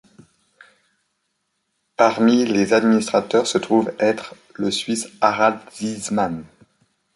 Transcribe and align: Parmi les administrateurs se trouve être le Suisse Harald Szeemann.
Parmi 1.95 2.45
les 2.47 2.73
administrateurs 2.73 3.45
se 3.45 3.59
trouve 3.59 3.93
être 3.99 4.33
le 4.55 4.71
Suisse 4.71 5.07
Harald 5.21 5.59
Szeemann. 5.69 6.43